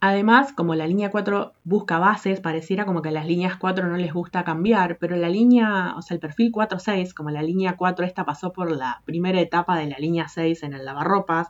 [0.07, 3.97] Además, como la línea 4 busca bases, pareciera como que a las líneas 4 no
[3.97, 8.05] les gusta cambiar, pero la línea, o sea, el perfil 4-6, como la línea 4
[8.05, 11.47] esta pasó por la primera etapa de la línea 6 en el lavarropas,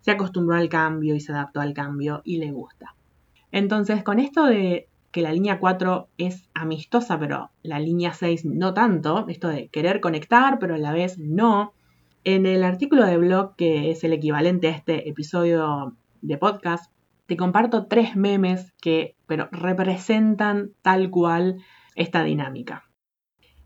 [0.00, 2.94] se acostumbró al cambio y se adaptó al cambio y le gusta.
[3.52, 8.72] Entonces, con esto de que la línea 4 es amistosa, pero la línea 6 no
[8.72, 11.74] tanto, esto de querer conectar, pero a la vez no,
[12.24, 16.90] en el artículo de blog, que es el equivalente a este episodio de podcast,
[17.30, 21.62] te comparto tres memes que pero representan tal cual
[21.94, 22.90] esta dinámica.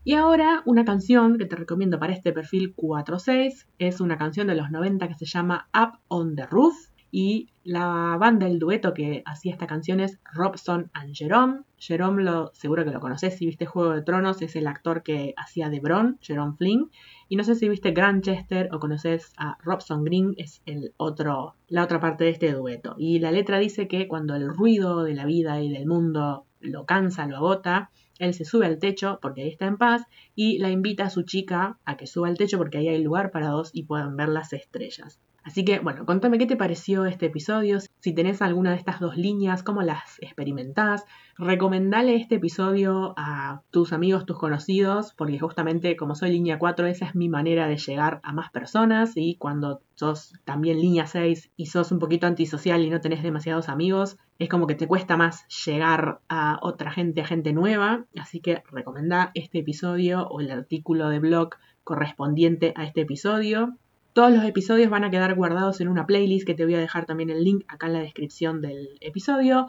[0.03, 4.53] Y ahora una canción que te recomiendo para este perfil 46 es una canción de
[4.53, 6.75] los 90 que se llama Up on the Roof
[7.09, 11.61] y la banda, el dueto que hacía esta canción es Robson and Jerome.
[11.79, 15.33] Jerome lo, seguro que lo conoces si viste Juego de Tronos, es el actor que
[15.35, 16.91] hacía de Bron, Jerome Flynn.
[17.27, 21.83] Y no sé si viste Grantchester o conoces a Robson Green, es el otro, la
[21.83, 22.93] otra parte de este dueto.
[22.99, 26.85] Y la letra dice que cuando el ruido de la vida y del mundo lo
[26.85, 27.89] cansa, lo agota,
[28.19, 30.03] él se sube al techo porque ahí está en paz
[30.35, 33.31] y la invita a su chica a que suba al techo porque ahí hay lugar
[33.31, 35.19] para dos y puedan ver las estrellas.
[35.45, 39.15] Así que, bueno, contame qué te pareció este episodio, si tenés alguna de estas dos
[39.15, 41.05] líneas, cómo las experimentás.
[41.37, 47.05] Recomendale este episodio a tus amigos, tus conocidos, porque justamente como soy línea 4, esa
[47.05, 51.67] es mi manera de llegar a más personas y cuando sos también línea 6 y
[51.67, 55.45] sos un poquito antisocial y no tenés demasiados amigos, es como que te cuesta más
[55.63, 58.05] llegar a otra gente, a gente nueva.
[58.19, 61.49] Así que recomendá este episodio o el artículo de blog
[61.83, 63.77] correspondiente a este episodio.
[64.15, 67.05] Todos los episodios van a quedar guardados en una playlist que te voy a dejar
[67.05, 69.67] también el link acá en la descripción del episodio.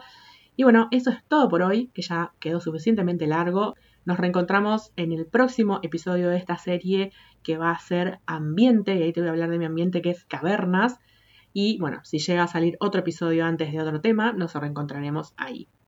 [0.55, 3.75] Y bueno, eso es todo por hoy, que ya quedó suficientemente largo.
[4.05, 7.11] Nos reencontramos en el próximo episodio de esta serie
[7.43, 10.11] que va a ser ambiente, y ahí te voy a hablar de mi ambiente que
[10.11, 10.97] es cavernas.
[11.51, 15.67] Y bueno, si llega a salir otro episodio antes de otro tema, nos reencontraremos ahí.